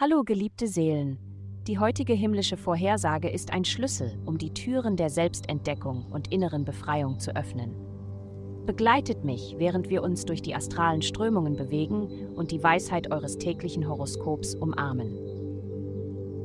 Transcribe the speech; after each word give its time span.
Hallo 0.00 0.22
geliebte 0.24 0.68
Seelen. 0.68 1.18
Die 1.66 1.78
heutige 1.78 2.12
himmlische 2.12 2.56
Vorhersage 2.56 3.28
ist 3.28 3.52
ein 3.52 3.64
Schlüssel, 3.64 4.16
um 4.24 4.38
die 4.38 4.54
Türen 4.54 4.96
der 4.96 5.10
Selbstentdeckung 5.10 6.06
und 6.12 6.32
inneren 6.32 6.64
Befreiung 6.64 7.18
zu 7.18 7.34
öffnen. 7.34 7.74
Begleitet 8.64 9.24
mich, 9.24 9.56
während 9.58 9.90
wir 9.90 10.02
uns 10.04 10.24
durch 10.24 10.40
die 10.40 10.54
astralen 10.54 11.02
Strömungen 11.02 11.56
bewegen 11.56 12.28
und 12.36 12.52
die 12.52 12.62
Weisheit 12.62 13.10
eures 13.10 13.38
täglichen 13.38 13.88
Horoskops 13.88 14.54
umarmen. 14.54 15.12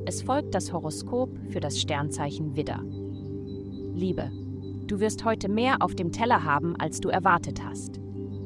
Es 0.06 0.24
folgt 0.24 0.56
das 0.56 0.74
Horoskop 0.74 1.30
für 1.50 1.60
das 1.60 1.80
Sternzeichen 1.80 2.56
Widder. 2.56 2.84
Liebe, 3.94 4.32
du 4.88 5.00
wirst 5.00 5.26
heute 5.26 5.48
mehr 5.48 5.82
auf 5.82 5.94
dem 5.94 6.12
Teller 6.12 6.44
haben, 6.44 6.76
als 6.76 7.00
du 7.00 7.10
erwartet 7.10 7.64
hast. 7.64 8.02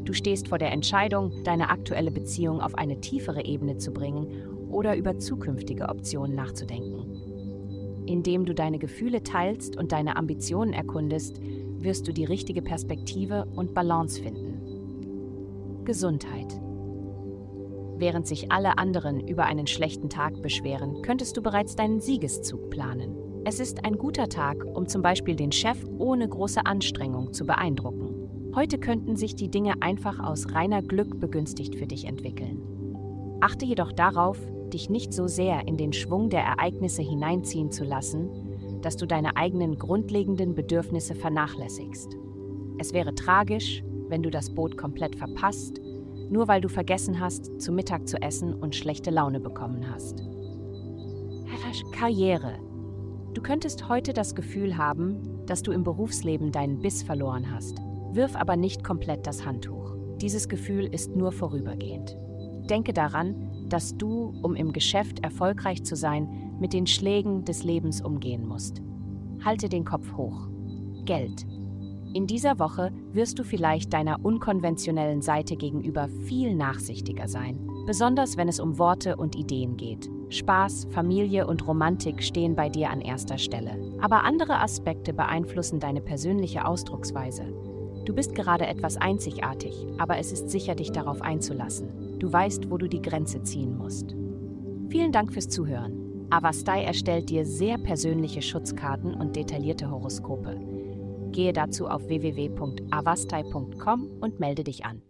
Du 0.08 0.14
stehst 0.14 0.48
vor 0.48 0.58
der 0.58 0.72
Entscheidung, 0.72 1.34
deine 1.44 1.70
aktuelle 1.70 2.12
Beziehung 2.12 2.62
auf 2.62 2.76
eine 2.76 3.02
tiefere 3.02 3.44
Ebene 3.44 3.76
zu 3.76 3.92
bringen 3.92 4.70
oder 4.70 4.96
über 4.96 5.20
zukünftige 5.20 5.90
Optionen 5.90 6.34
nachzudenken. 6.34 8.06
Indem 8.06 8.46
du 8.46 8.56
deine 8.56 8.80
Gefühle 8.80 9.22
teilst 9.22 9.76
und 9.76 9.92
deine 9.92 10.16
Ambitionen 10.16 10.72
erkundest, 10.72 11.42
wirst 11.42 12.08
du 12.08 12.14
die 12.14 12.24
richtige 12.24 12.62
Perspektive 12.62 13.48
und 13.54 13.74
Balance 13.74 14.22
finden. 14.22 15.84
Gesundheit. 15.84 16.58
Während 17.98 18.28
sich 18.28 18.50
alle 18.50 18.78
anderen 18.78 19.28
über 19.28 19.44
einen 19.44 19.68
schlechten 19.68 20.10
Tag 20.10 20.42
beschweren, 20.42 21.02
könntest 21.02 21.36
du 21.36 21.42
bereits 21.42 21.76
deinen 21.76 22.00
Siegeszug 22.00 22.70
planen. 22.70 23.14
Es 23.44 23.60
ist 23.60 23.84
ein 23.84 23.98
guter 23.98 24.30
Tag, 24.30 24.64
um 24.74 24.88
zum 24.88 25.02
Beispiel 25.02 25.36
den 25.36 25.52
Chef 25.52 25.84
ohne 25.98 26.30
große 26.30 26.66
Anstrengung 26.66 27.34
zu 27.34 27.46
beeindrucken. 27.46 28.17
Heute 28.58 28.80
könnten 28.80 29.16
sich 29.16 29.36
die 29.36 29.52
Dinge 29.52 29.84
einfach 29.84 30.20
aus 30.20 30.52
reiner 30.52 30.82
Glück 30.82 31.20
begünstigt 31.20 31.76
für 31.76 31.86
dich 31.86 32.06
entwickeln. 32.06 33.38
Achte 33.40 33.66
jedoch 33.66 33.92
darauf, 33.92 34.40
dich 34.74 34.90
nicht 34.90 35.14
so 35.14 35.28
sehr 35.28 35.68
in 35.68 35.78
den 35.78 35.94
Schwung 35.94 36.32
der 36.32 36.42
Ereignisse 36.42 37.04
hineinziehen 37.04 37.70
zu 37.70 37.84
lassen, 37.84 38.82
dass 38.82 38.98
du 38.98 39.06
deine 39.06 39.38
eigenen 39.38 39.78
grundlegenden 39.78 40.56
Bedürfnisse 40.56 41.14
vernachlässigst. 41.14 42.18
Es 42.80 42.94
wäre 42.94 43.14
tragisch, 43.14 43.84
wenn 44.08 44.24
du 44.24 44.32
das 44.32 44.50
Boot 44.50 44.76
komplett 44.76 45.16
verpasst, 45.16 45.80
nur 46.32 46.48
weil 46.48 46.62
du 46.62 46.68
vergessen 46.68 47.20
hast, 47.20 47.62
zu 47.62 47.72
Mittag 47.72 48.08
zu 48.08 48.20
essen 48.24 48.56
und 48.56 48.76
schlechte 48.76 49.12
Laune 49.12 49.40
bekommen 49.40 49.88
hast. 49.88 50.24
Karriere. 51.92 52.56
Du 53.36 53.42
könntest 53.44 53.88
heute 53.88 54.14
das 54.14 54.34
Gefühl 54.34 54.80
haben, 54.80 55.46
dass 55.46 55.62
du 55.62 55.72
im 55.72 55.84
Berufsleben 55.84 56.52
deinen 56.52 56.80
Biss 56.80 57.04
verloren 57.04 57.52
hast. 57.52 57.87
Wirf 58.18 58.36
aber 58.36 58.58
nicht 58.58 58.84
komplett 58.84 59.28
das 59.28 59.46
Handtuch. 59.46 59.96
Dieses 60.20 60.50
Gefühl 60.50 60.86
ist 60.86 61.16
nur 61.16 61.32
vorübergehend. 61.32 62.18
Denke 62.68 62.92
daran, 62.92 63.68
dass 63.70 63.96
du, 63.96 64.34
um 64.42 64.56
im 64.56 64.74
Geschäft 64.74 65.24
erfolgreich 65.24 65.84
zu 65.84 65.96
sein, 65.96 66.58
mit 66.60 66.74
den 66.74 66.88
Schlägen 66.88 67.46
des 67.46 67.64
Lebens 67.64 68.02
umgehen 68.02 68.48
musst. 68.48 68.82
Halte 69.46 69.70
den 69.70 69.86
Kopf 69.86 70.18
hoch. 70.18 70.50
Geld. 71.06 71.46
In 72.14 72.26
dieser 72.26 72.58
Woche 72.58 72.92
wirst 73.14 73.38
du 73.38 73.44
vielleicht 73.44 73.94
deiner 73.94 74.26
unkonventionellen 74.26 75.22
Seite 75.22 75.56
gegenüber 75.56 76.10
viel 76.26 76.56
nachsichtiger 76.56 77.28
sein, 77.28 77.70
besonders 77.86 78.36
wenn 78.36 78.48
es 78.48 78.60
um 78.60 78.80
Worte 78.80 79.16
und 79.16 79.36
Ideen 79.36 79.78
geht. 79.78 80.10
Spaß, 80.30 80.88
Familie 80.90 81.46
und 81.46 81.68
Romantik 81.68 82.24
stehen 82.24 82.56
bei 82.56 82.68
dir 82.68 82.90
an 82.90 83.00
erster 83.00 83.38
Stelle. 83.38 83.78
Aber 84.02 84.24
andere 84.24 84.60
Aspekte 84.60 85.14
beeinflussen 85.14 85.80
deine 85.80 86.02
persönliche 86.02 86.66
Ausdrucksweise. 86.66 87.67
Du 88.08 88.14
bist 88.14 88.34
gerade 88.36 88.66
etwas 88.66 88.96
einzigartig, 88.96 89.86
aber 89.98 90.18
es 90.18 90.32
ist 90.32 90.50
sicher, 90.50 90.76
dich 90.76 90.94
darauf 90.94 91.22
einzulassen. 91.22 92.18
Du 92.20 92.32
weißt, 92.32 92.72
wo 92.72 92.78
du 92.78 92.88
die 92.88 93.02
Grenze 93.02 93.44
ziehen 93.44 93.78
musst. 93.78 94.16
Vielen 94.88 95.12
Dank 95.12 95.34
fürs 95.34 95.50
Zuhören. 95.50 96.26
Avastai 96.30 96.86
erstellt 96.86 97.30
dir 97.30 97.46
sehr 97.46 97.78
persönliche 97.78 98.42
Schutzkarten 98.42 99.14
und 99.14 99.36
detaillierte 99.36 99.92
Horoskope. 99.92 100.58
Gehe 101.34 101.52
dazu 101.52 101.90
auf 101.90 102.08
www.avastai.com 102.08 104.08
und 104.22 104.40
melde 104.40 104.64
dich 104.64 104.86
an. 104.86 105.02